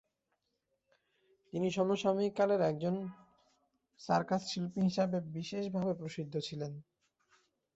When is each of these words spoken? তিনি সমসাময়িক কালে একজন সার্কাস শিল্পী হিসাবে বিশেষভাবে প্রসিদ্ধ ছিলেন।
তিনি 1.53 1.67
সমসাময়িক 1.71 2.33
কালে 2.37 2.55
একজন 2.63 2.95
সার্কাস 3.99 4.41
শিল্পী 4.51 4.79
হিসাবে 4.81 5.17
বিশেষভাবে 5.35 5.93
প্রসিদ্ধ 5.93 6.33
ছিলেন। 6.47 6.71